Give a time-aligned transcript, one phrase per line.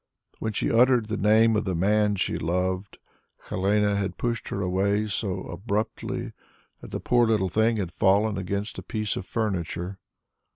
[0.39, 2.97] When she uttered the name of the man she loved
[3.49, 6.33] Helene had pushed her away so abruptly
[6.79, 9.99] that the poor little thing had fallen against a piece of furniture.